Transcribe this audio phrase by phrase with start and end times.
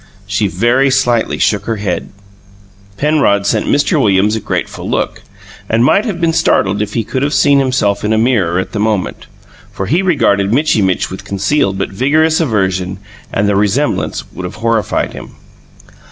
[0.25, 2.09] She very slightly shook her head.
[2.97, 4.01] Penrod sent Mr.
[4.01, 5.21] Williams a grateful look,
[5.69, 8.71] and might have been startled if he could have seen himself in a mirror at
[8.71, 9.27] that moment;
[9.71, 12.97] for he regarded Mitchy Mitch with concealed but vigorous aversion
[13.31, 15.35] and the resemblance would have horrified him.